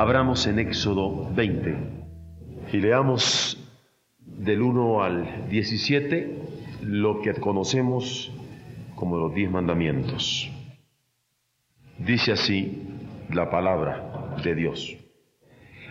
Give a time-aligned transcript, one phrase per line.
[0.00, 1.76] Abramos en Éxodo 20
[2.72, 3.62] y leamos
[4.18, 6.38] del 1 al 17
[6.84, 8.32] lo que conocemos
[8.94, 10.50] como los diez mandamientos.
[11.98, 12.82] Dice así
[13.28, 14.96] la palabra de Dios.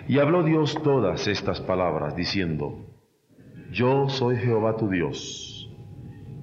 [0.07, 2.87] Y habló Dios todas estas palabras, diciendo,
[3.71, 5.69] Yo soy Jehová tu Dios,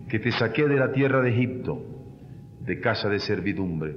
[0.09, 1.85] que te saqué de la tierra de Egipto,
[2.61, 3.97] de casa de servidumbre.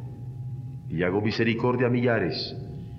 [0.91, 2.53] Y hago misericordia a millares,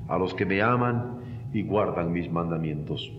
[0.08, 1.20] a los que me aman
[1.52, 3.12] y guardan mis mandamientos.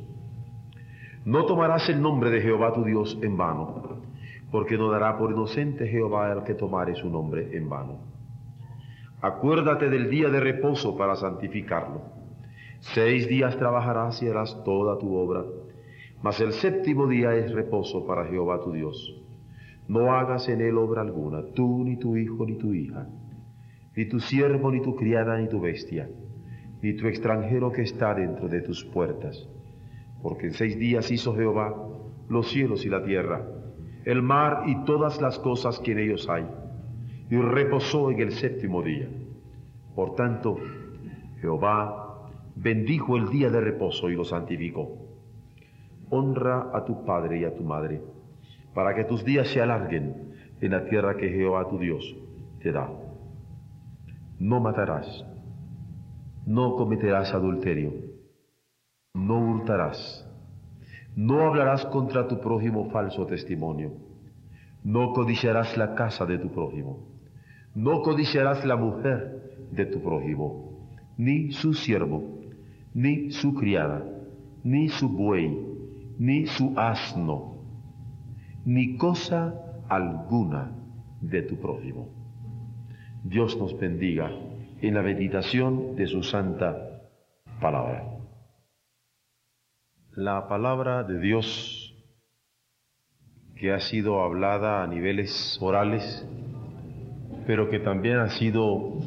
[1.26, 4.00] No tomarás el nombre de Jehová tu Dios en vano,
[4.52, 8.00] porque no dará por inocente Jehová al que tomare su nombre en vano.
[9.22, 12.02] Acuérdate del día de reposo para santificarlo.
[12.80, 15.46] Seis días trabajarás y harás toda tu obra,
[16.24, 19.22] mas el séptimo día es reposo para Jehová tu Dios.
[19.88, 23.08] No hagas en él obra alguna, tú ni tu hijo ni tu hija,
[23.96, 26.10] ni tu siervo ni tu criada ni tu bestia,
[26.82, 29.48] ni tu extranjero que está dentro de tus puertas
[30.24, 31.76] porque en seis días hizo Jehová
[32.30, 33.46] los cielos y la tierra,
[34.06, 36.48] el mar y todas las cosas que en ellos hay,
[37.30, 39.10] y reposó en el séptimo día.
[39.94, 40.58] Por tanto,
[41.42, 44.98] Jehová bendijo el día de reposo y lo santificó.
[46.10, 48.02] Honra a tu padre y a tu madre,
[48.74, 50.32] para que tus días se alarguen
[50.62, 52.16] en la tierra que Jehová tu Dios
[52.62, 52.90] te da.
[54.44, 55.08] No matarás,
[56.46, 57.92] no cometerás adulterio
[59.14, 60.28] no hurtarás,
[61.16, 63.92] no hablarás contra tu prójimo falso testimonio,
[64.84, 67.08] no codiciarás la casa de tu prójimo,
[67.76, 72.24] no codiciarás la mujer de tu prójimo, ni su siervo,
[72.94, 74.04] ni su criada,
[74.64, 75.58] ni su buey,
[76.18, 77.60] ni su asno,
[78.66, 79.54] ni cosa
[79.90, 80.72] alguna
[81.22, 82.23] de tu prójimo.
[83.24, 84.32] Dios nos bendiga
[84.82, 87.02] en la meditación de su santa
[87.60, 88.14] palabra
[90.16, 91.96] la palabra de Dios
[93.56, 96.28] que ha sido hablada a niveles orales,
[97.48, 99.00] pero que también ha sido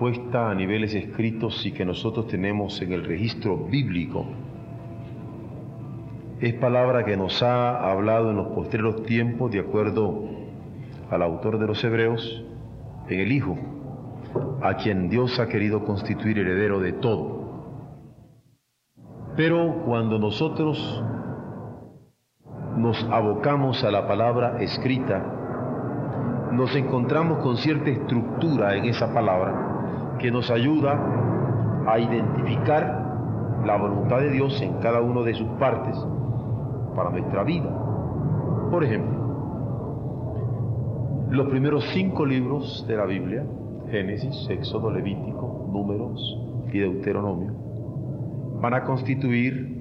[0.00, 4.26] puesta a niveles escritos y que nosotros tenemos en el registro bíblico.
[6.40, 10.35] Es palabra que nos ha hablado en los postreros tiempos, de acuerdo
[11.10, 12.44] al autor de los Hebreos,
[13.08, 13.56] en el Hijo,
[14.62, 17.36] a quien Dios ha querido constituir heredero de todo
[19.36, 21.04] pero cuando nosotros
[22.76, 25.22] nos abocamos a la palabra escrita,
[26.52, 30.98] nos encontramos con cierta estructura en esa palabra que nos ayuda
[31.86, 35.96] a identificar la voluntad de Dios en cada una de sus partes
[36.94, 37.68] para nuestra vida.
[38.70, 39.15] Por ejemplo,
[41.30, 43.44] los primeros cinco libros de la Biblia,
[43.90, 46.38] Génesis, Éxodo, Levítico, Números
[46.72, 47.52] y Deuteronomio,
[48.60, 49.76] van a constituir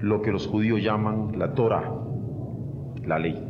[0.00, 1.92] lo que los judíos llaman la Torah,
[3.06, 3.42] la ley.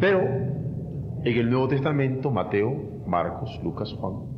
[0.00, 4.34] Pero en el Nuevo Testamento, Mateo, Marcos, Lucas, Juan,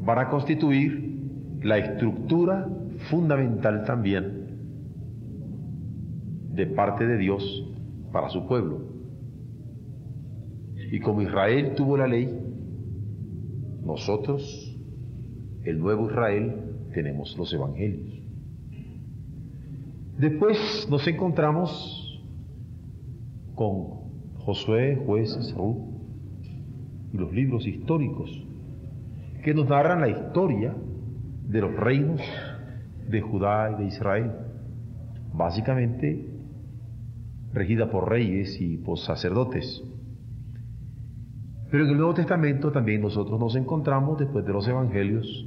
[0.00, 2.68] van a constituir la estructura
[3.10, 4.46] fundamental también
[6.52, 7.68] de parte de Dios
[8.12, 8.80] para su pueblo.
[10.90, 12.28] Y como Israel tuvo la ley,
[13.84, 14.68] nosotros
[15.64, 16.54] el nuevo Israel,
[16.94, 18.22] tenemos los evangelios.
[20.18, 22.24] Después nos encontramos
[23.54, 23.98] con
[24.38, 25.88] Josué, jueces, Ruth
[27.12, 28.30] y los libros históricos
[29.44, 30.74] que nos narran la historia
[31.48, 32.20] de los reinos
[33.08, 34.32] de Judá y de Israel,
[35.32, 36.37] básicamente
[37.52, 39.82] regida por reyes y por sacerdotes.
[41.70, 45.46] Pero en el Nuevo Testamento también nosotros nos encontramos, después de los Evangelios,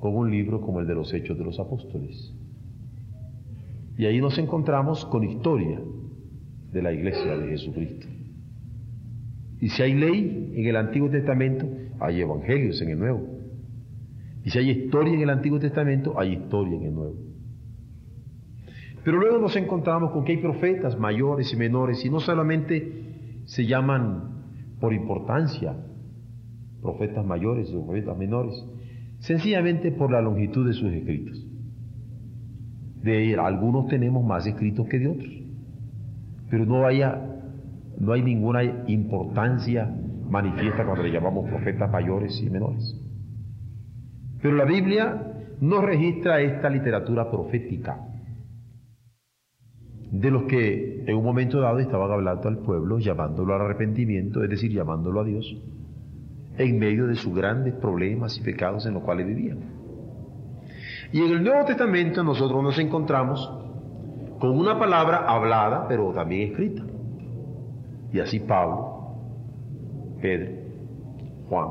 [0.00, 2.34] con un libro como el de los Hechos de los Apóstoles.
[3.96, 5.80] Y ahí nos encontramos con historia
[6.72, 8.06] de la iglesia de Jesucristo.
[9.60, 11.66] Y si hay ley en el Antiguo Testamento,
[11.98, 13.26] hay evangelios en el Nuevo.
[14.44, 17.25] Y si hay historia en el Antiguo Testamento, hay historia en el Nuevo.
[19.06, 23.64] Pero luego nos encontramos con que hay profetas mayores y menores, y no solamente se
[23.64, 25.76] llaman por importancia
[26.82, 28.66] profetas mayores o profetas menores,
[29.20, 31.46] sencillamente por la longitud de sus escritos.
[33.04, 35.32] De algunos tenemos más escritos que de otros,
[36.50, 37.44] pero no haya
[38.00, 39.88] no hay ninguna importancia
[40.28, 43.00] manifiesta cuando le llamamos profetas mayores y menores.
[44.42, 48.00] Pero la Biblia no registra esta literatura profética
[50.10, 54.50] de los que en un momento dado estaban hablando al pueblo, llamándolo al arrepentimiento, es
[54.50, 55.56] decir, llamándolo a Dios,
[56.58, 59.58] en medio de sus grandes problemas y pecados en los cuales vivían.
[61.12, 63.50] Y en el Nuevo Testamento nosotros nos encontramos
[64.38, 66.82] con una palabra hablada, pero también escrita.
[68.12, 69.14] Y así Pablo,
[70.20, 70.52] Pedro,
[71.48, 71.68] Juan,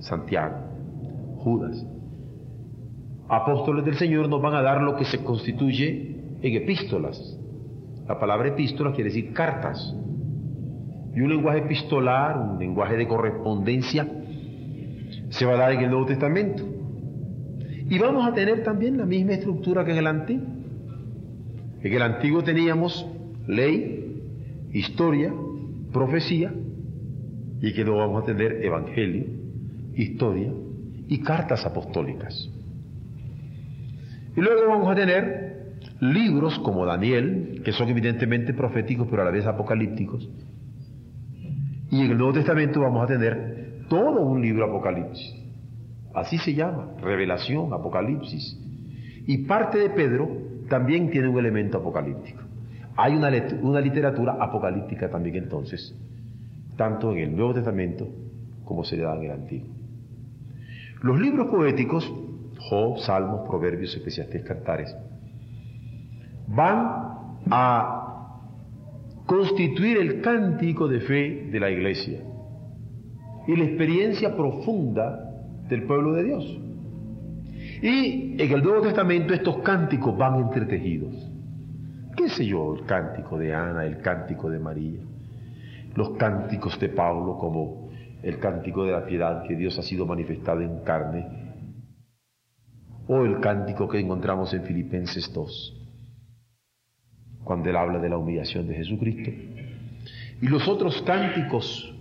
[0.00, 0.56] Santiago,
[1.38, 1.86] Judas,
[3.28, 7.31] apóstoles del Señor nos van a dar lo que se constituye en epístolas.
[8.12, 9.96] La palabra epístola quiere decir cartas.
[11.16, 14.06] Y un lenguaje epistolar, un lenguaje de correspondencia,
[15.30, 16.62] se va a dar en el Nuevo Testamento.
[17.88, 20.46] Y vamos a tener también la misma estructura que en el Antiguo.
[21.82, 23.06] En el Antiguo teníamos
[23.46, 24.20] ley,
[24.74, 25.32] historia,
[25.90, 26.52] profecía
[27.62, 29.24] y que luego vamos a tener evangelio,
[29.94, 30.52] historia
[31.08, 32.46] y cartas apostólicas.
[34.36, 35.61] Y luego vamos a tener
[36.02, 40.28] libros como Daniel, que son evidentemente proféticos pero a la vez apocalípticos.
[41.92, 45.32] Y en el Nuevo Testamento vamos a tener todo un libro apocalipsis.
[46.12, 48.58] Así se llama, revelación, apocalipsis.
[49.26, 50.28] Y parte de Pedro
[50.68, 52.40] también tiene un elemento apocalíptico.
[52.96, 53.30] Hay una,
[53.80, 55.94] literatura apocalíptica también entonces,
[56.76, 58.08] tanto en el Nuevo Testamento
[58.64, 59.68] como se le da en el Antiguo.
[61.00, 62.12] Los libros poéticos,
[62.58, 64.94] Job, Salmos, Proverbios, Eclesiastés, Cantares,
[66.46, 68.02] van a
[69.26, 72.20] constituir el cántico de fe de la iglesia
[73.46, 75.32] y la experiencia profunda
[75.68, 76.58] del pueblo de Dios.
[77.82, 81.30] Y en el Nuevo Testamento estos cánticos van entretejidos.
[82.16, 85.00] Qué sé yo, el cántico de Ana, el cántico de María,
[85.94, 87.90] los cánticos de Pablo como
[88.22, 91.26] el cántico de la piedad que Dios ha sido manifestado en carne,
[93.08, 95.81] o el cántico que encontramos en Filipenses 2,
[97.44, 99.30] cuando él habla de la humillación de Jesucristo,
[100.40, 101.94] y los otros cánticos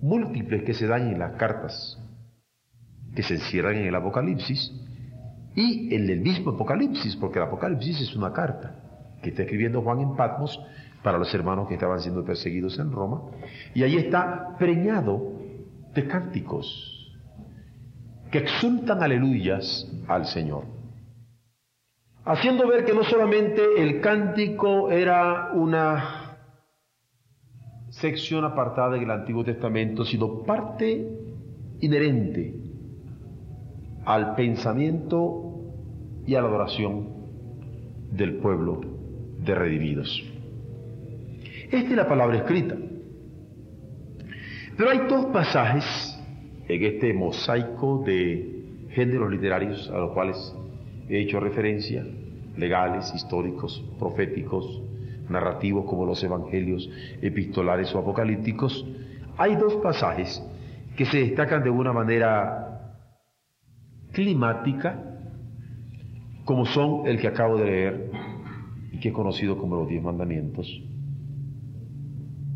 [0.00, 1.98] múltiples que se dan en las cartas,
[3.14, 4.72] que se encierran en el Apocalipsis,
[5.54, 8.74] y en el mismo Apocalipsis, porque el Apocalipsis es una carta
[9.22, 10.58] que está escribiendo Juan en Patmos
[11.02, 13.22] para los hermanos que estaban siendo perseguidos en Roma,
[13.74, 15.32] y ahí está preñado
[15.94, 17.12] de cánticos
[18.30, 20.64] que exultan aleluyas al Señor,
[22.24, 26.36] haciendo ver que no solamente el cántico era una
[27.90, 31.08] sección apartada del Antiguo Testamento, sino parte
[31.80, 32.54] inherente
[34.04, 35.52] al pensamiento
[36.26, 37.08] y a la adoración
[38.10, 38.80] del pueblo
[39.38, 40.22] de redimidos.
[41.70, 42.76] Esta es la palabra escrita.
[44.76, 46.18] Pero hay dos pasajes
[46.68, 50.54] en este mosaico de géneros literarios a los cuales
[51.08, 52.04] he hecho referencia,
[52.56, 54.82] legales, históricos, proféticos,
[55.28, 56.88] narrativos como los evangelios
[57.20, 58.86] epistolares o apocalípticos,
[59.38, 60.42] hay dos pasajes
[60.96, 62.98] que se destacan de una manera
[64.12, 65.02] climática,
[66.44, 68.10] como son el que acabo de leer
[69.00, 70.80] que he conocido como los diez mandamientos,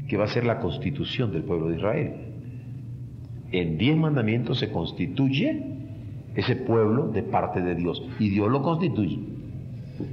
[0.08, 2.12] que va a ser la constitución del pueblo de Israel.
[3.50, 5.75] En diez mandamientos se constituye
[6.36, 9.18] ese pueblo de parte de Dios y Dios lo constituye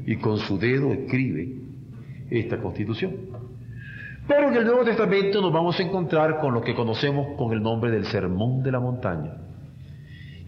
[0.05, 1.55] y con su dedo escribe
[2.29, 3.13] esta constitución.
[4.27, 7.61] Pero en el Nuevo Testamento nos vamos a encontrar con lo que conocemos con el
[7.61, 9.33] nombre del Sermón de la Montaña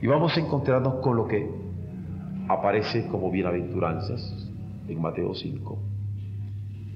[0.02, 1.50] y vamos a encontrarnos con lo que
[2.48, 4.50] aparece como bienaventuranzas
[4.88, 5.80] en Mateo 5.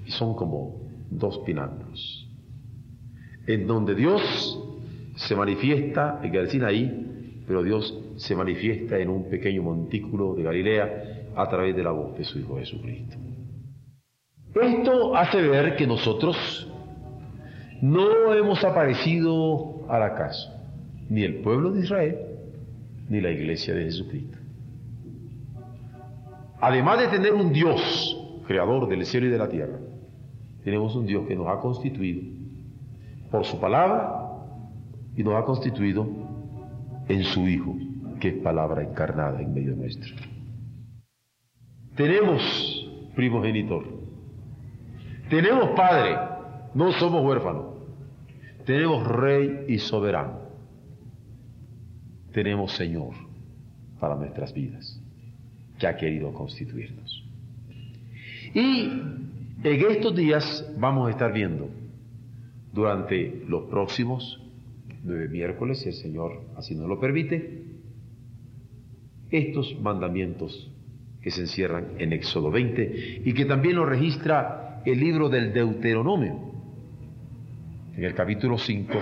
[0.05, 0.77] Y son como
[1.09, 2.27] dos pináculos,
[3.45, 4.21] en donde Dios
[5.15, 7.08] se manifiesta en el Sinaí,
[7.49, 12.15] pero Dios se manifiesta en un pequeño montículo de Galilea a través de la voz
[12.15, 13.17] de su Hijo Jesucristo.
[14.53, 16.71] Esto hace ver que nosotros
[17.81, 20.53] no hemos aparecido al acaso,
[21.09, 22.19] ni el pueblo de Israel,
[23.09, 24.37] ni la iglesia de Jesucristo.
[26.61, 29.79] Además de tener un Dios, creador del cielo y de la tierra,
[30.63, 32.21] tenemos un Dios que nos ha constituido
[33.31, 34.27] por su palabra
[35.17, 36.18] y nos ha constituido
[37.09, 37.75] en su Hijo,
[38.19, 40.15] que es palabra encarnada en medio nuestro.
[41.95, 43.83] Tenemos primogenitor,
[45.29, 46.15] tenemos Padre,
[46.73, 47.65] no somos huérfanos,
[48.65, 50.39] tenemos Rey y soberano,
[52.31, 53.15] tenemos Señor
[53.99, 55.01] para nuestras vidas,
[55.77, 57.25] que ha querido constituirnos.
[58.53, 58.83] Y
[59.63, 61.69] en estos días vamos a estar viendo
[62.71, 64.41] durante los próximos
[65.03, 67.63] nueve miércoles, si el Señor así nos lo permite,
[69.31, 70.71] estos mandamientos
[71.21, 76.49] que se encierran en Éxodo 20 y que también lo registra el libro del Deuteronomio,
[77.95, 78.93] en el capítulo 5,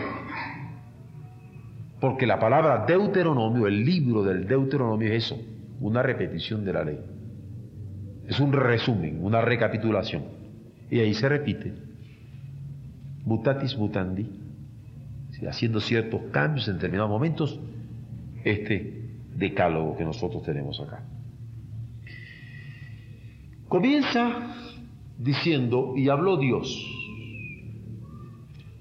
[1.99, 5.39] porque la palabra Deuteronomio, el libro del Deuteronomio es eso,
[5.79, 6.99] una repetición de la ley.
[8.27, 10.23] Es un resumen, una recapitulación.
[10.89, 11.73] Y ahí se repite,
[13.23, 14.29] mutatis mutandi,
[15.45, 17.59] haciendo ciertos cambios en determinados momentos,
[18.43, 21.03] este decálogo que nosotros tenemos acá.
[23.67, 24.55] Comienza
[25.17, 26.85] diciendo, y habló Dios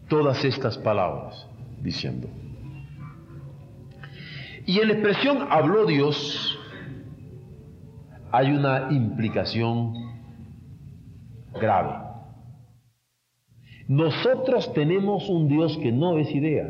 [0.09, 1.47] todas estas palabras,
[1.83, 2.29] diciendo.
[4.65, 6.59] Y en la expresión habló Dios
[8.33, 9.95] hay una implicación
[11.61, 12.06] grave.
[13.89, 16.69] Nosotros tenemos un Dios que no es idea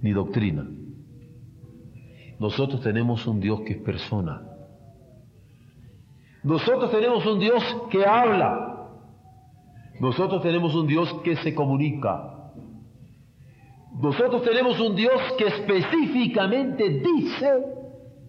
[0.00, 0.68] ni doctrina.
[2.38, 4.42] Nosotros tenemos un Dios que es persona.
[6.44, 8.90] Nosotros tenemos un Dios que habla.
[10.00, 12.52] Nosotros tenemos un Dios que se comunica.
[14.00, 17.78] Nosotros tenemos un Dios que específicamente dice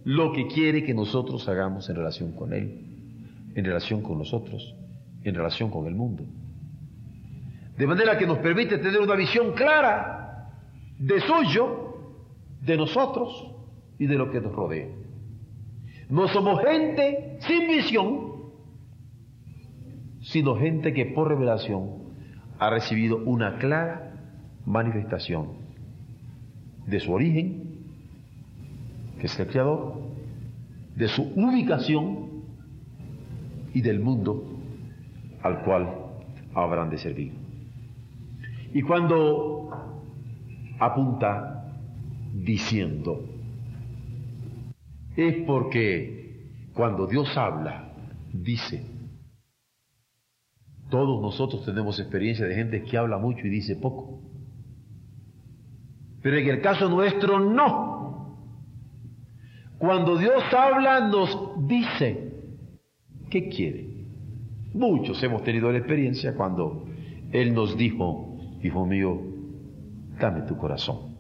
[0.06, 4.76] lo que quiere que nosotros hagamos en relación con Él, en relación con nosotros,
[5.24, 6.24] en relación con el mundo.
[7.79, 10.51] De manera que nos permite tener una visión clara
[11.00, 11.93] de suyo,
[12.62, 13.55] de nosotros
[13.98, 14.89] y de lo que nos rodea.
[16.09, 18.33] No somos gente sin visión,
[20.19, 22.00] sino gente que por revelación
[22.59, 24.12] ha recibido una clara
[24.65, 25.53] manifestación
[26.86, 27.86] de su origen,
[29.21, 30.01] que es el Creador,
[30.98, 32.43] de su ubicación
[33.74, 34.43] y del mundo
[35.41, 35.88] al cual
[36.53, 37.38] habrán de servir.
[38.74, 39.70] Y cuando
[40.80, 41.74] apunta
[42.34, 43.26] diciendo,
[45.16, 47.94] es porque cuando Dios habla,
[48.32, 48.86] dice,
[50.90, 54.22] todos nosotros tenemos experiencia de gente que habla mucho y dice poco.
[56.22, 58.38] Pero en el caso nuestro no.
[59.78, 62.34] Cuando Dios habla nos dice,
[63.30, 63.88] ¿qué quiere?
[64.74, 66.86] Muchos hemos tenido la experiencia cuando
[67.32, 68.28] Él nos dijo,
[68.62, 69.22] Hijo mío,
[70.20, 71.18] dame tu corazón.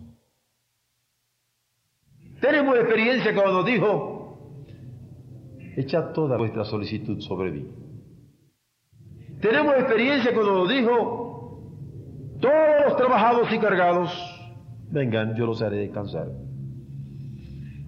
[2.41, 4.65] Tenemos experiencia cuando dijo,
[5.75, 7.67] echa toda vuestra solicitud sobre mí.
[9.41, 11.19] Tenemos experiencia cuando dijo,
[12.39, 14.11] todos los trabajados y cargados,
[14.89, 16.27] vengan, yo los haré descansar.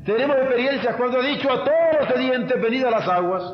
[0.05, 3.53] Tenemos experiencia cuando ha dicho a todos los sedientes, venid a las aguas,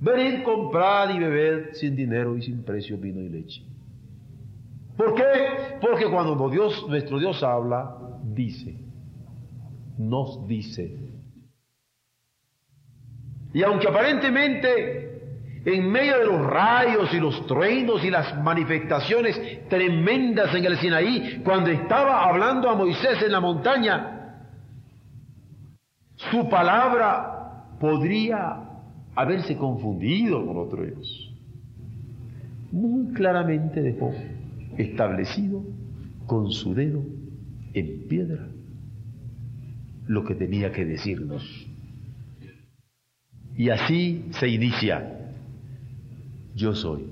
[0.00, 3.62] venid, comprad y bebed sin dinero y sin precio vino y leche.
[4.98, 5.78] ¿Por qué?
[5.80, 8.74] Porque cuando Dios, nuestro Dios habla, dice,
[9.96, 10.92] nos dice.
[13.54, 20.52] Y aunque aparentemente en medio de los rayos y los truenos y las manifestaciones tremendas
[20.56, 24.48] en el Sinaí, cuando estaba hablando a Moisés en la montaña,
[26.16, 28.64] su palabra podría
[29.14, 31.32] haberse confundido con otro Dios.
[32.72, 34.12] Muy claramente dejó
[34.78, 35.64] establecido
[36.26, 37.04] con su dedo
[37.74, 38.48] en piedra
[40.06, 41.66] lo que tenía que decirnos.
[43.56, 45.34] Y así se inicia,
[46.54, 47.04] yo soy.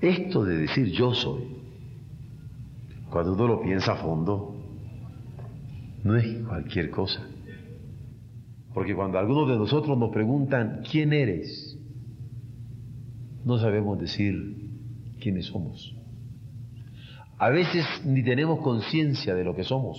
[0.00, 1.44] Esto de decir yo soy,
[3.10, 4.56] cuando uno lo piensa a fondo,
[6.04, 7.28] no es cualquier cosa.
[8.72, 11.78] Porque cuando algunos de nosotros nos preguntan, ¿quién eres?
[13.44, 14.61] No sabemos decir
[15.22, 15.94] quiénes somos.
[17.38, 19.98] A veces ni tenemos conciencia de lo que somos,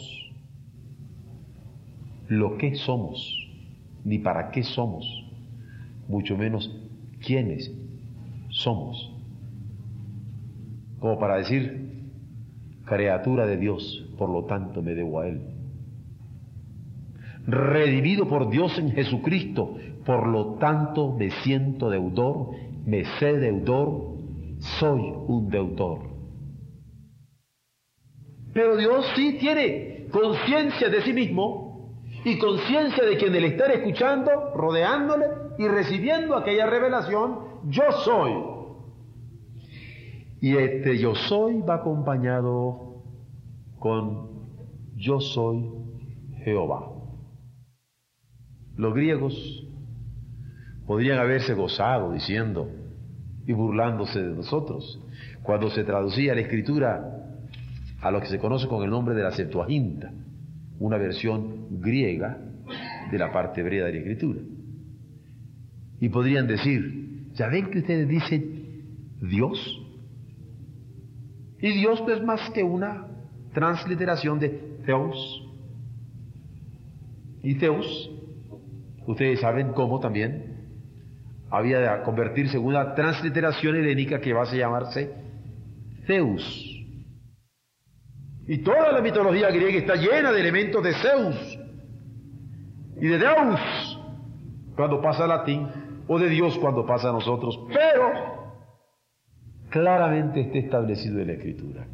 [2.28, 3.18] lo que somos,
[4.04, 5.06] ni para qué somos,
[6.08, 6.70] mucho menos
[7.26, 7.72] quiénes
[8.50, 9.10] somos.
[11.00, 12.10] como para decir,
[12.86, 15.42] criatura de Dios, por lo tanto me debo a Él.
[17.46, 19.76] Redimido por Dios en Jesucristo,
[20.06, 22.52] por lo tanto me siento deudor,
[22.86, 24.13] me sé deudor,
[24.80, 26.00] soy un deudor.
[28.54, 31.94] Pero Dios sí tiene conciencia de sí mismo
[32.24, 35.26] y conciencia de quien le está escuchando, rodeándole
[35.58, 38.32] y recibiendo aquella revelación, yo soy.
[40.40, 43.02] Y este yo soy va acompañado
[43.80, 44.48] con
[44.96, 45.70] yo soy
[46.44, 46.90] Jehová.
[48.76, 49.68] Los griegos
[50.86, 52.70] podrían haberse gozado diciendo
[53.46, 55.00] y burlándose de nosotros
[55.42, 57.24] cuando se traducía la escritura
[58.02, 60.12] a lo que se conoce con el nombre de la Septuaginta,
[60.80, 62.38] una versión griega
[63.12, 64.40] de la parte hebrea de la escritura.
[66.00, 69.80] Y podrían decir, ¿ya ven que ustedes dicen Dios?
[71.62, 73.08] Y Dios no es más que una
[73.54, 74.50] transliteración de
[74.86, 75.48] Theos.
[77.42, 78.12] Y Theos,
[79.08, 80.53] ustedes saben cómo también
[81.54, 85.14] había de convertirse en una transliteración helénica que va a llamarse
[86.08, 86.44] Zeus.
[88.48, 91.60] Y toda la mitología griega está llena de elementos de Zeus
[93.00, 94.00] y de Deus
[94.76, 95.68] cuando pasa a latín
[96.08, 97.60] o de Dios cuando pasa a nosotros.
[97.68, 98.12] Pero
[99.70, 101.88] claramente está establecido en la Escritura.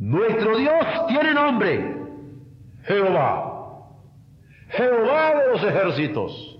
[0.00, 1.96] Nuestro Dios tiene nombre,
[2.82, 3.52] Jehová.
[4.70, 6.53] Jehová de los ejércitos.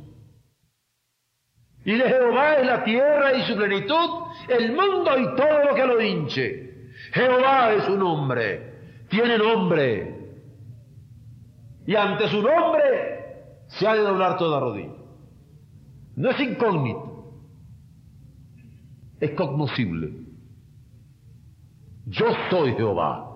[1.85, 4.11] Y de Jehová es la tierra y su plenitud,
[4.49, 6.91] el mundo y todo lo que lo hinche.
[7.13, 10.15] Jehová es su nombre, tiene nombre.
[11.87, 14.95] Y ante su nombre se ha de doblar toda rodilla.
[16.17, 17.35] No es incógnito,
[19.21, 20.13] es cognoscible.
[22.07, 23.31] Yo soy Jehová.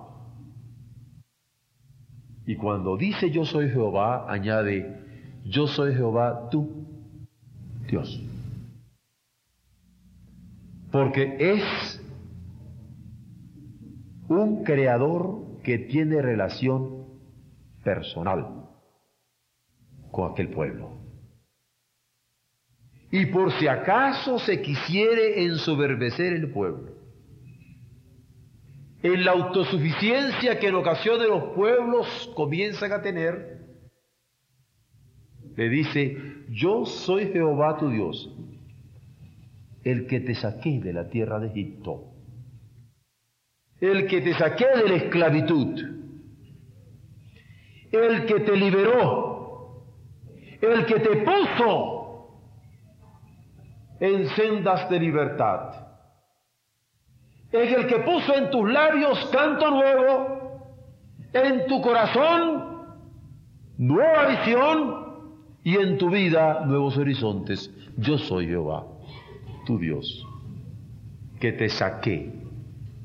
[2.47, 6.87] Y cuando dice yo soy Jehová, añade, yo soy Jehová, tú,
[7.87, 8.28] Dios.
[10.91, 12.01] Porque es
[14.27, 17.05] un creador que tiene relación
[17.83, 18.67] personal
[20.11, 20.99] con aquel pueblo.
[23.11, 26.93] Y por si acaso se quisiere ensoberbecer el pueblo,
[29.01, 33.65] en la autosuficiencia que en ocasiones los pueblos comienzan a tener,
[35.55, 36.17] le dice,
[36.49, 38.31] yo soy Jehová tu Dios,
[39.83, 42.13] el que te saqué de la tierra de Egipto.
[43.79, 45.79] El que te saqué de la esclavitud,
[47.91, 49.85] el que te liberó,
[50.61, 52.39] el que te puso
[53.99, 55.87] en sendas de libertad,
[57.51, 60.39] es el que puso en tus labios canto nuevo,
[61.33, 62.69] en tu corazón
[63.77, 65.09] nueva visión
[65.63, 67.73] y en tu vida nuevos horizontes.
[67.97, 68.85] Yo soy Jehová,
[69.69, 70.25] tu Dios,
[71.39, 72.33] que te saqué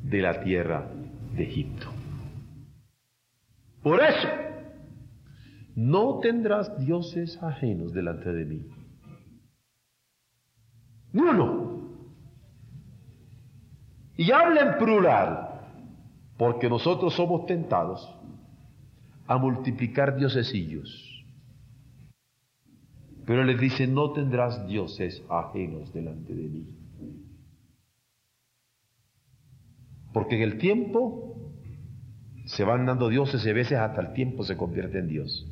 [0.03, 0.91] de la tierra
[1.37, 1.89] de Egipto.
[3.83, 4.29] Por eso,
[5.77, 8.67] no tendrás dioses ajenos delante de mí.
[11.13, 11.99] Uno.
[14.17, 15.61] Y habla en plural,
[16.39, 18.11] porque nosotros somos tentados
[19.27, 21.14] a multiplicar diosesillos.
[23.27, 26.67] Pero les dice, no tendrás dioses ajenos delante de mí.
[30.13, 31.53] Porque en el tiempo
[32.47, 35.47] se van dando dioses y a veces hasta el tiempo se convierte en Dios.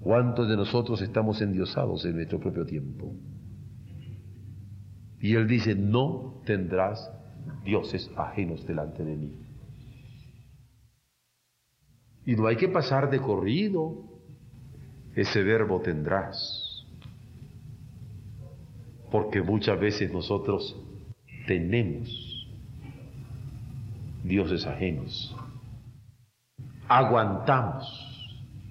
[0.00, 3.14] ¿Cuántos de nosotros estamos endiosados en nuestro propio tiempo?
[5.20, 7.08] Y él dice, no tendrás
[7.64, 9.32] dioses ajenos delante de mí.
[12.24, 14.11] Y no hay que pasar de corrido
[15.14, 16.86] ese verbo tendrás.
[19.10, 20.76] Porque muchas veces nosotros
[21.46, 22.48] tenemos
[24.24, 25.36] dioses ajenos.
[26.88, 28.12] Aguantamos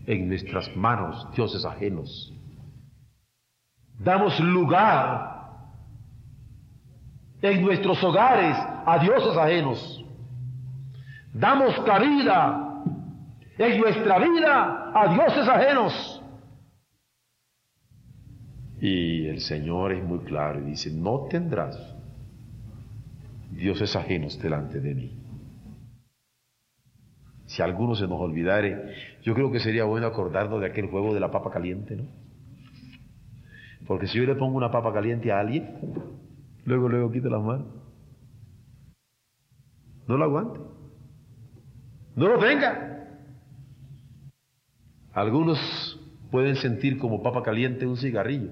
[0.06, 2.34] en nuestras manos dioses ajenos.
[3.99, 5.32] Damos lugar
[7.41, 10.06] en nuestros hogares a dioses ajenos.
[11.34, 12.84] Damos cabida
[13.58, 16.20] en nuestra vida a dioses ajenos.
[18.82, 21.80] Y el Señor es muy claro y dice, no tendrás
[23.52, 25.22] dioses ajenos delante de mí
[27.52, 31.20] si alguno se nos olvidare, yo creo que sería bueno acordarnos de aquel juego de
[31.20, 32.06] la papa caliente, ¿no?
[33.86, 35.70] Porque si yo le pongo una papa caliente a alguien,
[36.63, 37.67] luego, luego quita las manos.
[40.08, 40.62] No lo aguante.
[42.15, 43.10] No lo tenga.
[45.12, 46.00] Algunos
[46.32, 48.50] pueden sentir como papa caliente un cigarrillo.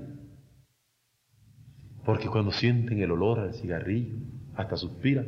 [2.10, 4.16] Porque cuando sienten el olor al cigarrillo,
[4.56, 5.28] hasta suspiran.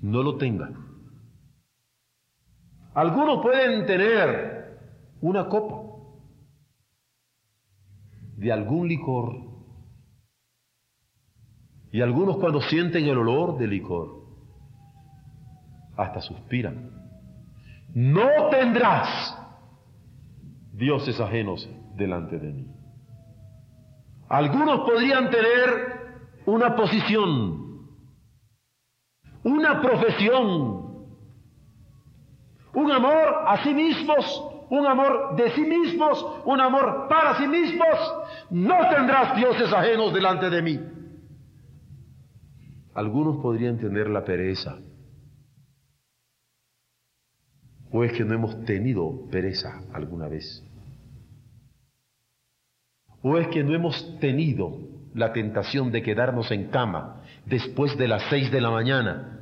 [0.00, 0.72] No lo tenga.
[2.94, 5.82] Algunos pueden tener una copa
[8.38, 9.36] de algún licor.
[11.92, 14.26] Y algunos cuando sienten el olor del licor,
[15.96, 16.90] hasta suspiran.
[17.94, 19.38] No tendrás
[20.72, 22.81] dioses ajenos delante de mí.
[24.32, 26.14] Algunos podrían tener
[26.46, 27.86] una posición,
[29.44, 31.06] una profesión,
[32.72, 38.14] un amor a sí mismos, un amor de sí mismos, un amor para sí mismos.
[38.48, 40.80] No tendrás dioses ajenos delante de mí.
[42.94, 44.78] Algunos podrían tener la pereza.
[47.90, 50.64] ¿O es que no hemos tenido pereza alguna vez?
[53.22, 54.78] ¿O es que no hemos tenido
[55.14, 59.38] la tentación de quedarnos en cama después de las seis de la mañana,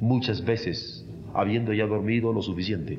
[0.00, 2.98] muchas veces habiendo ya dormido lo suficiente?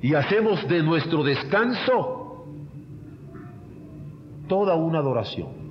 [0.00, 2.46] Y hacemos de nuestro descanso
[4.48, 5.64] toda una adoración.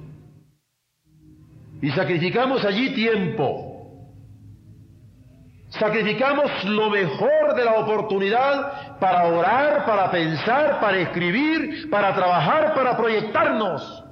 [1.81, 3.72] Y sacrificamos allí tiempo
[5.79, 12.95] Sacrificamos lo mejor de la oportunidad para orar, para pensar, para escribir, para trabajar, para
[12.95, 14.03] proyectarnos.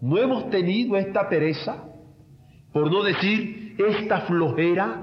[0.00, 1.84] ¿No hemos tenido esta pereza?
[2.72, 5.02] Por no decir esta flojera.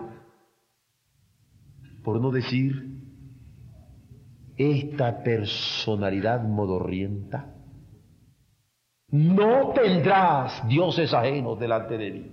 [2.04, 2.88] Por no decir
[4.58, 7.54] esta personalidad modorrienta.
[9.12, 12.32] No tendrás dioses ajenos delante de mí.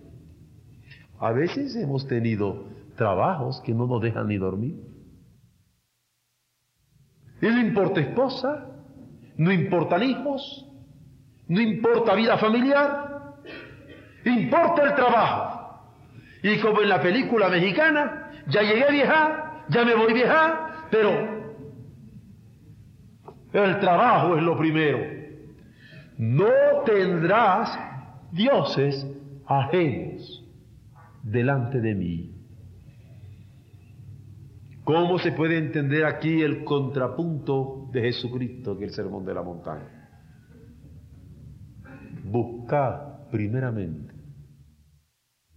[1.18, 4.76] A veces hemos tenido trabajos que no nos dejan ni dormir.
[7.40, 8.66] Y no importa esposa,
[9.36, 10.66] no importan hijos,
[11.48, 13.34] no importa vida familiar,
[14.24, 15.56] importa el trabajo.
[16.42, 21.36] Y como en la película mexicana, ya llegué vieja, ya me voy vieja, pero
[23.52, 24.98] el trabajo es lo primero.
[26.18, 27.78] No tendrás
[28.32, 29.06] dioses
[29.46, 30.44] ajenos
[31.22, 32.35] delante de mí.
[34.86, 40.08] ¿Cómo se puede entender aquí el contrapunto de Jesucristo que el sermón de la montaña?
[42.24, 44.16] Buscad primeramente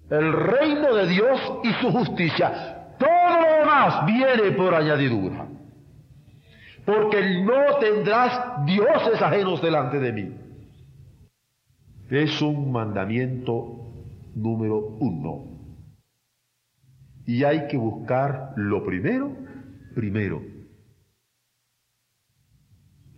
[0.10, 2.96] el reino de Dios y su justicia.
[2.98, 5.48] Todo lo demás viene por añadidura.
[6.86, 10.36] Porque no tendrás dioses ajenos delante de mí.
[12.10, 13.92] Es un mandamiento
[14.34, 15.59] número uno.
[17.30, 19.32] Y hay que buscar lo primero,
[19.94, 20.42] primero.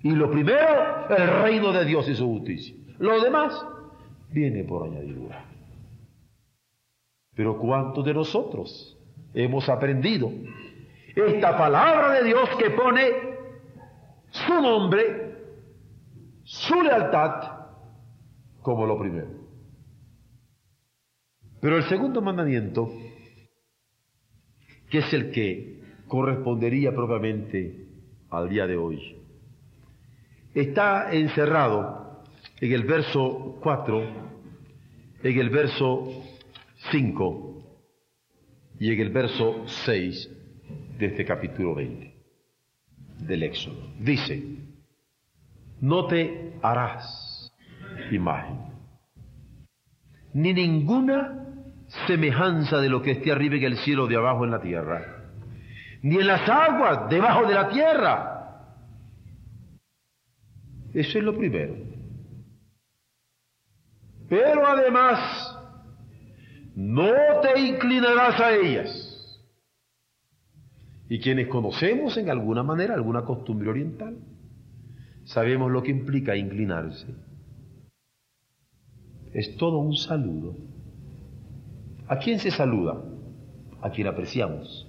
[0.04, 2.76] Y lo primero, el reino de Dios y su justicia.
[3.00, 3.66] Lo demás
[4.30, 5.46] viene por añadidura.
[7.34, 8.98] Pero ¿cuántos de nosotros
[9.34, 10.30] hemos aprendido
[11.16, 13.12] esta palabra de Dios que pone
[14.30, 15.38] su nombre,
[16.44, 17.70] su lealtad
[18.62, 19.30] como lo primero?
[21.62, 22.92] Pero el segundo mandamiento
[24.92, 27.88] que es el que correspondería propiamente
[28.30, 29.16] al día de hoy.
[30.54, 32.22] Está encerrado
[32.60, 34.04] en el verso 4,
[35.24, 36.24] en el verso
[36.92, 37.64] 5
[38.80, 40.30] y en el verso 6
[41.00, 42.14] de este capítulo 20
[43.20, 43.94] del Éxodo.
[43.98, 44.44] Dice,
[45.80, 47.54] no te harás
[48.12, 48.60] imagen,
[50.34, 51.61] ni ninguna
[52.08, 55.30] semejanza de lo que esté arriba en el cielo de abajo en la tierra,
[56.02, 58.28] ni en las aguas debajo de la tierra.
[60.94, 61.76] Eso es lo primero.
[64.28, 65.58] Pero además,
[66.76, 69.08] no te inclinarás a ellas.
[71.10, 74.18] Y quienes conocemos en alguna manera alguna costumbre oriental,
[75.26, 77.08] sabemos lo que implica inclinarse.
[79.34, 80.71] Es todo un saludo
[82.12, 83.02] ¿A quién se saluda?
[83.82, 84.86] A quien apreciamos,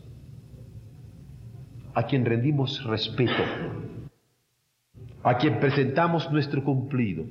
[1.95, 3.45] a quien rendimos respeto,
[5.23, 7.25] a quien presentamos nuestro cumplido.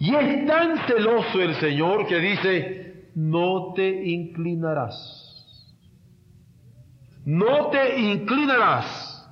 [0.00, 5.72] Y es tan celoso el Señor que dice, no te inclinarás,
[7.24, 9.30] no te inclinarás,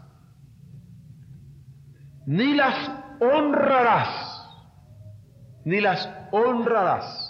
[2.24, 2.88] ni las
[3.20, 4.30] honrarás
[5.64, 7.29] ni las honrarás.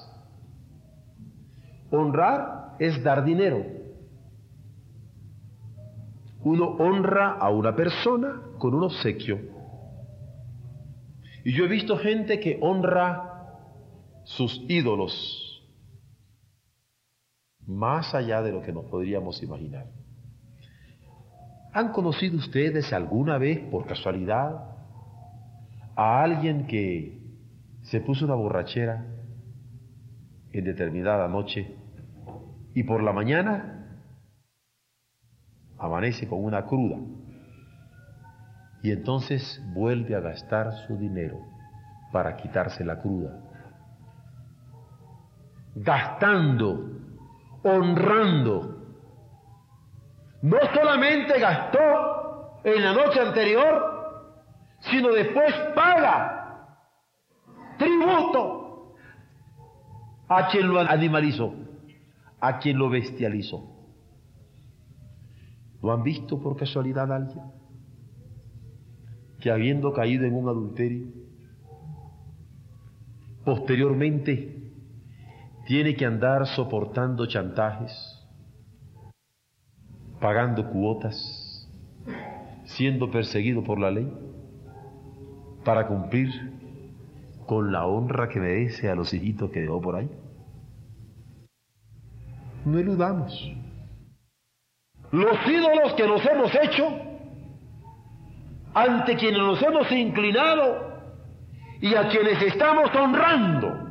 [1.91, 3.65] Honrar es dar dinero.
[6.43, 9.39] Uno honra a una persona con un obsequio.
[11.45, 13.31] Y yo he visto gente que honra
[14.25, 15.47] sus ídolos
[17.67, 19.87] más allá de lo que nos podríamos imaginar.
[21.73, 24.77] ¿Han conocido ustedes alguna vez, por casualidad,
[25.95, 27.21] a alguien que
[27.83, 29.07] se puso una borrachera
[30.53, 31.77] en determinada noche
[32.75, 33.81] y por la mañana
[35.79, 36.99] amanece con una cruda.
[38.83, 41.39] Y entonces vuelve a gastar su dinero
[42.13, 43.39] para quitarse la cruda?
[45.75, 46.91] Gastando,
[47.63, 48.77] honrando.
[50.43, 54.01] No solamente gastó en la noche anterior,
[54.81, 56.41] sino después paga
[57.79, 58.95] tributo.
[60.29, 61.53] A quien lo animalizó,
[62.41, 63.81] a quien lo bestializó.
[65.83, 67.45] ¿Lo han visto por casualidad alguien?
[69.41, 71.07] Que habiendo caído en un adulterio,
[73.45, 74.73] posteriormente
[75.67, 77.93] tiene que andar soportando chantajes,
[80.21, 81.69] pagando cuotas,
[82.65, 84.13] siendo perseguido por la ley,
[85.65, 86.31] para cumplir
[87.47, 90.11] con la honra que merece a los hijitos que dejó por ahí.
[92.65, 93.33] No eludamos.
[95.13, 96.89] Los ídolos que nos hemos hecho,
[98.75, 101.01] ante quienes nos hemos inclinado
[101.81, 103.91] y a quienes estamos honrando,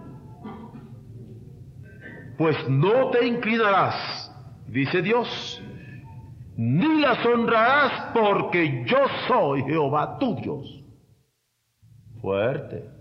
[2.38, 4.32] pues no te inclinarás,
[4.68, 5.62] dice Dios,
[6.56, 10.84] ni las honrarás porque yo soy Jehová tu Dios.
[12.22, 12.99] Fuerte.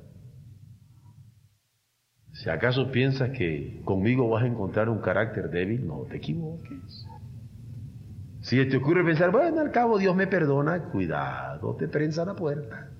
[2.38, 7.06] Si acaso piensas que conmigo vas a encontrar un carácter débil, no te equivoques.
[8.40, 12.90] Si te ocurre pensar, bueno, al cabo Dios me perdona, cuidado, te prensa la puerta.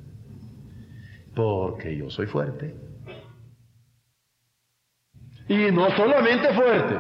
[1.35, 2.75] Porque yo soy fuerte.
[5.49, 6.99] Y no solamente fuerte,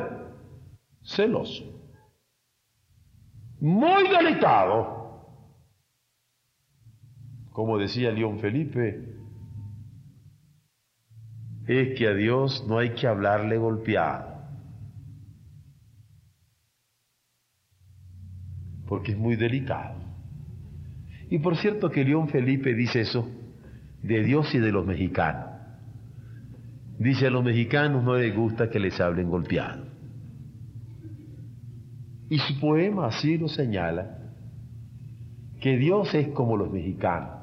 [1.02, 1.78] celoso
[3.60, 4.96] muy delicado.
[7.50, 9.17] Como decía León Felipe,
[11.68, 14.38] es que a Dios no hay que hablarle golpeado.
[18.86, 19.96] Porque es muy delicado.
[21.28, 23.30] Y por cierto que León Felipe dice eso
[24.02, 25.50] de Dios y de los mexicanos.
[26.98, 29.84] Dice a los mexicanos no les gusta que les hablen golpeado.
[32.30, 34.18] Y su poema así lo señala,
[35.60, 37.38] que Dios es como los mexicanos.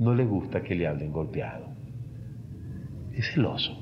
[0.00, 1.67] No le gusta que le hablen golpeado.
[3.22, 3.72] Celoso.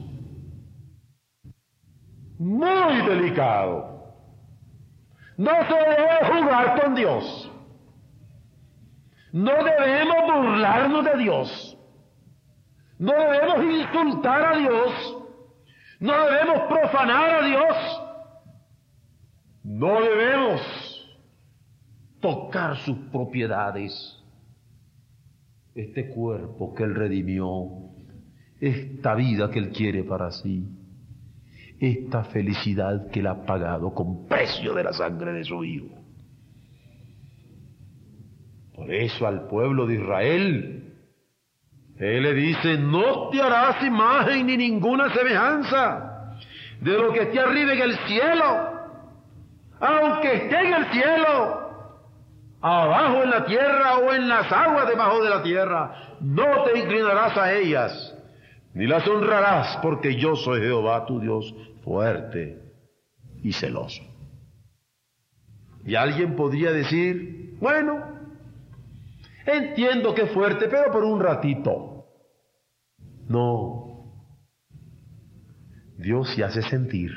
[2.38, 3.96] Muy delicado.
[5.36, 7.52] No se debe jugar con Dios.
[9.32, 11.78] No debemos burlarnos de Dios.
[12.98, 15.16] No debemos insultar a Dios.
[16.00, 18.02] No debemos profanar a Dios.
[19.62, 20.60] No debemos
[22.20, 23.92] tocar sus propiedades.
[25.74, 27.85] Este cuerpo que Él redimió,
[28.60, 30.66] esta vida que Él quiere para sí,
[31.78, 35.94] esta felicidad que Él ha pagado con precio de la sangre de su Hijo.
[38.74, 40.94] Por eso al pueblo de Israel,
[41.98, 46.36] Él le dice, no te harás imagen ni ninguna semejanza
[46.80, 48.76] de lo que esté arriba en el cielo
[49.80, 51.70] aunque esté en el cielo,
[52.60, 57.36] abajo en la tierra o en las aguas debajo de la tierra, no te inclinarás
[57.36, 58.15] a ellas,
[58.76, 62.60] ni las honrarás, porque yo soy Jehová tu Dios fuerte
[63.42, 64.02] y celoso.
[65.84, 68.04] Y alguien podría decir, bueno,
[69.46, 72.06] entiendo que es fuerte, pero por un ratito.
[73.28, 74.12] No,
[75.96, 77.10] Dios se hace sentir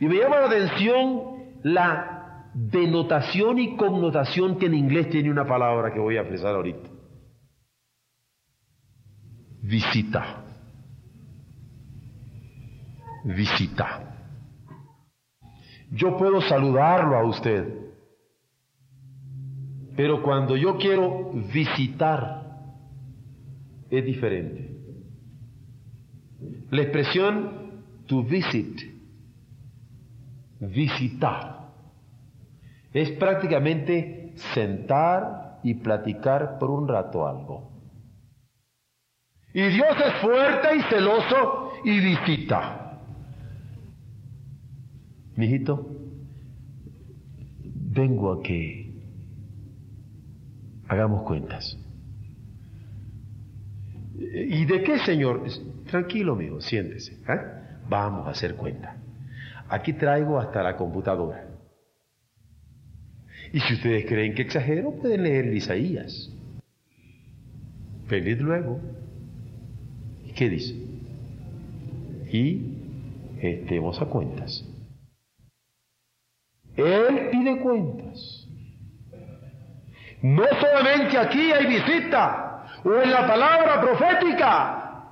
[0.00, 1.20] y me llama la atención
[1.62, 6.97] la denotación y connotación que en inglés tiene una palabra que voy a expresar ahorita.
[9.68, 10.44] Visita.
[13.24, 14.00] Visita.
[15.90, 17.68] Yo puedo saludarlo a usted,
[19.94, 22.46] pero cuando yo quiero visitar
[23.90, 24.74] es diferente.
[26.70, 28.80] La expresión to visit
[30.60, 31.74] visitar.
[32.94, 37.67] Es prácticamente sentar y platicar por un rato algo.
[39.54, 43.00] Y Dios es fuerte y celoso y visita.
[45.36, 45.86] Mijito,
[47.64, 48.92] vengo a que
[50.88, 51.78] hagamos cuentas.
[54.18, 55.44] ¿Y de qué, Señor?
[55.88, 57.14] Tranquilo, amigo, siéntese.
[57.28, 57.40] ¿eh?
[57.88, 58.96] Vamos a hacer cuenta.
[59.68, 61.46] Aquí traigo hasta la computadora.
[63.52, 66.30] Y si ustedes creen que exagero, pueden leer Isaías.
[68.08, 68.80] Venid luego.
[70.38, 70.74] ¿Y qué dice?
[72.32, 72.78] Y
[73.40, 74.64] estemos a cuentas.
[76.76, 78.46] Él pide cuentas.
[80.22, 85.08] No solamente aquí hay visita, o en la palabra profética,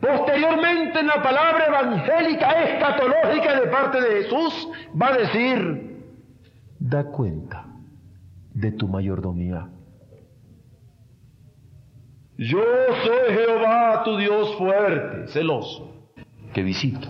[0.00, 6.04] posteriormente en la palabra evangélica, escatológica de parte de Jesús, va a decir,
[6.78, 7.66] da cuenta
[8.54, 9.75] de tu mayordomía.
[12.38, 12.62] Yo
[13.04, 16.10] soy Jehová, tu Dios fuerte, celoso,
[16.52, 17.08] que visito.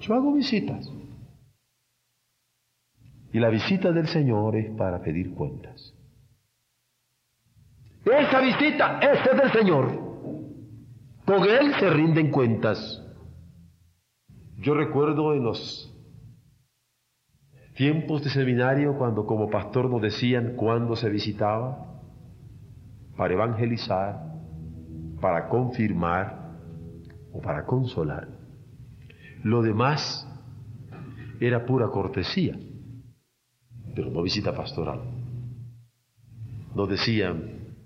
[0.00, 0.90] Yo hago visitas.
[3.32, 5.94] Y la visita del Señor es para pedir cuentas.
[8.04, 9.90] Esa visita, esa es del Señor.
[11.24, 13.00] Con Él se rinden cuentas.
[14.58, 15.90] Yo recuerdo en los
[17.76, 21.93] tiempos de seminario cuando como pastor nos decían cuándo se visitaba
[23.16, 24.34] para evangelizar,
[25.20, 26.58] para confirmar
[27.32, 28.28] o para consolar.
[29.42, 30.28] Lo demás
[31.40, 32.58] era pura cortesía,
[33.94, 35.00] pero no visita pastoral.
[36.74, 37.76] Nos decían,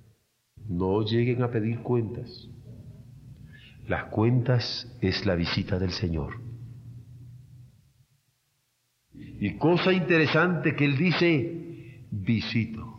[0.69, 2.49] no lleguen a pedir cuentas.
[3.87, 6.41] Las cuentas es la visita del Señor.
[9.41, 12.98] Y cosa interesante que él dice, visito.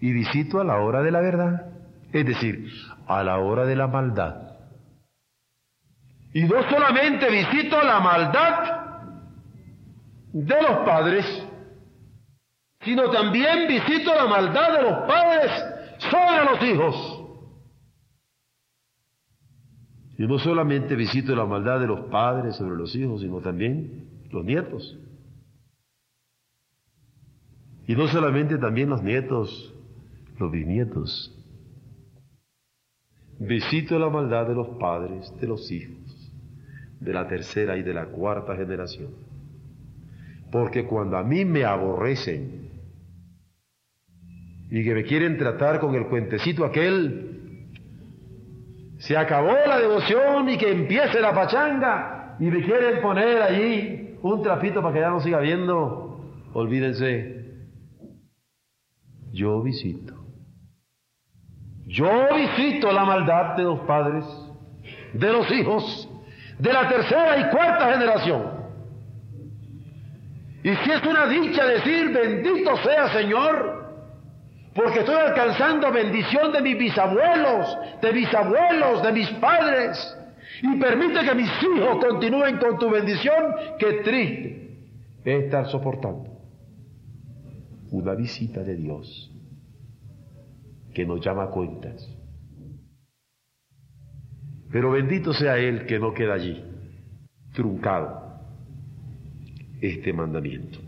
[0.00, 1.72] Y visito a la hora de la verdad,
[2.12, 2.70] es decir,
[3.06, 4.48] a la hora de la maldad.
[6.32, 8.88] Y no solamente visito la maldad
[10.32, 11.24] de los padres,
[12.82, 15.50] sino también visito la maldad de los padres
[16.10, 17.18] sobre los hijos.
[20.18, 24.44] Y no solamente visito la maldad de los padres sobre los hijos, sino también los
[24.44, 24.98] nietos.
[27.86, 29.74] Y no solamente también los nietos,
[30.38, 31.34] los bisnietos.
[33.38, 36.32] Visito la maldad de los padres, de los hijos,
[37.00, 39.10] de la tercera y de la cuarta generación.
[40.50, 42.70] Porque cuando a mí me aborrecen
[44.70, 47.68] y que me quieren tratar con el cuentecito aquel,
[48.98, 54.42] se acabó la devoción y que empiece la pachanga y me quieren poner allí un
[54.42, 56.20] trapito para que ya no siga viendo,
[56.52, 57.38] olvídense,
[59.32, 60.27] yo visito.
[61.88, 64.24] Yo visito la maldad de los padres,
[65.14, 66.08] de los hijos,
[66.58, 68.58] de la tercera y cuarta generación.
[70.62, 73.78] Y si es una dicha decir, bendito sea Señor,
[74.74, 80.16] porque estoy alcanzando bendición de mis bisabuelos, de mis abuelos, de mis padres,
[80.62, 84.76] y permite que mis hijos continúen con tu bendición, qué triste
[85.24, 86.38] es estar soportando
[87.90, 89.27] una visita de Dios
[90.98, 92.04] que nos llama a cuentas.
[94.72, 96.60] Pero bendito sea Él que no queda allí,
[97.52, 98.20] truncado,
[99.80, 100.80] este mandamiento.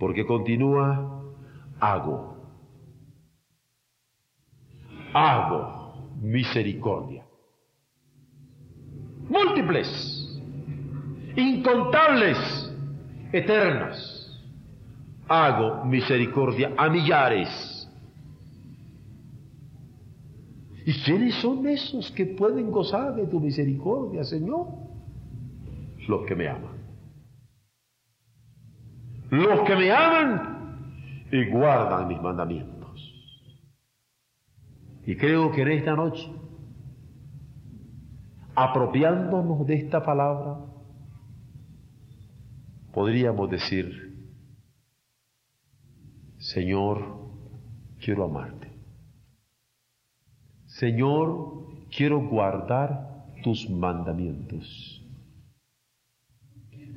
[0.00, 1.32] Porque continúa,
[1.78, 2.50] hago,
[5.14, 7.24] hago misericordia.
[9.28, 10.40] Múltiples,
[11.36, 12.36] incontables,
[13.32, 14.16] eternas
[15.28, 17.75] hago misericordia a millares.
[20.86, 24.68] ¿Y quiénes son esos que pueden gozar de tu misericordia, Señor?
[26.06, 26.76] Los que me aman.
[29.30, 32.76] Los que me aman y guardan mis mandamientos.
[35.04, 36.30] Y creo que en esta noche,
[38.54, 40.66] apropiándonos de esta palabra,
[42.92, 44.14] podríamos decir,
[46.38, 47.02] Señor,
[47.98, 48.65] quiero amarte.
[50.78, 55.02] Señor, quiero guardar tus mandamientos.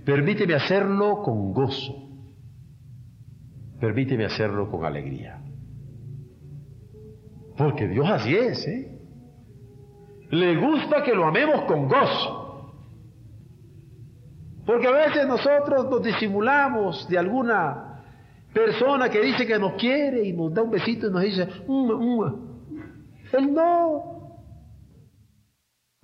[0.06, 1.96] Permíteme hacerlo con gozo.
[3.80, 5.42] Permíteme hacerlo con alegría.
[7.58, 9.00] Porque Dios así es, ¿eh?
[10.32, 12.74] Le gusta que lo amemos con gozo.
[14.66, 17.90] Porque a veces nosotros nos disimulamos de alguna
[18.54, 21.94] Persona que dice que nos quiere y nos da un besito y nos dice, uma,
[21.94, 22.49] uma.
[23.34, 24.20] Él no.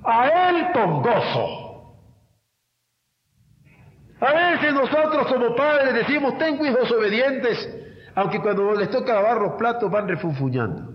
[0.03, 1.65] A Él con gozo.
[4.19, 7.69] A veces nosotros como padres decimos, tengo hijos obedientes,
[8.15, 10.93] aunque cuando les toca lavar los platos van refunfuñando.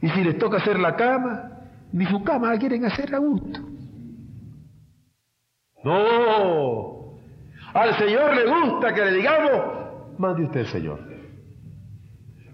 [0.00, 1.50] Y si les toca hacer la cama,
[1.92, 3.60] ni su cama la quieren hacer a gusto.
[5.84, 7.18] No,
[7.74, 11.11] al Señor le gusta que le digamos, mande usted, Señor.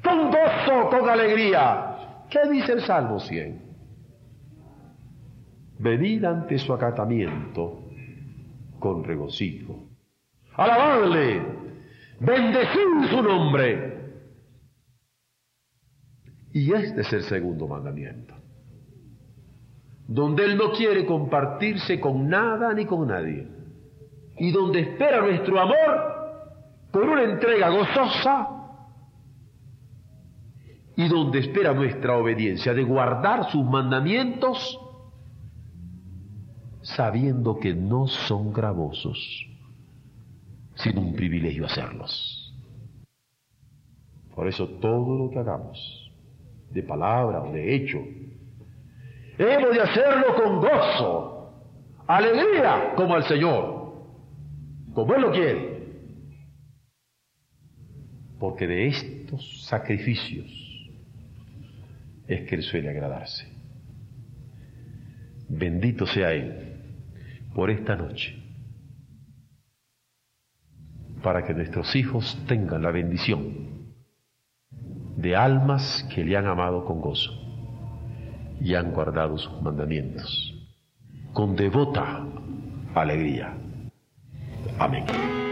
[0.09, 2.25] Con gozo, con alegría.
[2.31, 3.63] ¿Qué dice el Salmo 100?
[5.79, 7.85] Venid ante su acatamiento
[8.79, 9.89] con regocijo.
[10.55, 11.43] Alabadle,
[12.21, 13.99] bendecid su nombre.
[16.53, 18.39] Y este es el segundo mandamiento
[20.09, 23.47] donde Él no quiere compartirse con nada ni con nadie,
[24.39, 26.19] y donde espera nuestro amor
[26.91, 28.58] por una entrega gozosa,
[30.99, 34.81] y donde espera nuestra obediencia de guardar sus mandamientos,
[36.83, 39.17] sabiendo que no son gravosos,
[40.75, 42.53] sino un privilegio hacerlos.
[44.35, 46.11] Por eso todo lo que hagamos,
[46.73, 47.99] de palabra o de hecho,
[49.39, 51.63] Hemos de hacerlo con gozo,
[52.09, 53.93] alegría como el Señor,
[54.93, 55.79] como Él lo quiere.
[58.41, 60.68] Porque de estos sacrificios
[62.29, 63.49] es que Él suele agradarse.
[65.49, 66.75] Bendito sea Él
[67.55, 68.37] por esta noche,
[71.23, 73.69] para que nuestros hijos tengan la bendición
[75.17, 77.33] de almas que le han amado con gozo
[78.61, 80.55] y han guardado sus mandamientos
[81.33, 82.25] con devota
[82.95, 83.57] alegría.
[84.79, 85.48] Amén.